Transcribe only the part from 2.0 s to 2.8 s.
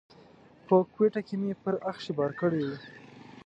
بار کړی و.